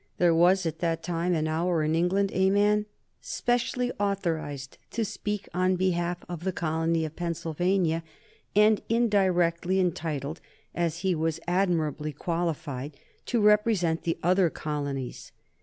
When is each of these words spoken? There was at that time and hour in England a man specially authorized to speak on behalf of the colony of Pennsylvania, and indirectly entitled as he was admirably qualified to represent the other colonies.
There 0.17 0.33
was 0.33 0.65
at 0.65 0.79
that 0.79 1.03
time 1.03 1.35
and 1.35 1.47
hour 1.47 1.83
in 1.83 1.93
England 1.93 2.31
a 2.33 2.49
man 2.49 2.87
specially 3.21 3.91
authorized 3.99 4.79
to 4.89 5.05
speak 5.05 5.47
on 5.53 5.75
behalf 5.75 6.25
of 6.27 6.43
the 6.43 6.51
colony 6.51 7.05
of 7.05 7.15
Pennsylvania, 7.15 8.01
and 8.55 8.81
indirectly 8.89 9.79
entitled 9.79 10.41
as 10.73 11.01
he 11.01 11.13
was 11.13 11.39
admirably 11.47 12.13
qualified 12.13 12.97
to 13.27 13.41
represent 13.41 14.01
the 14.01 14.17
other 14.23 14.49
colonies. 14.49 15.31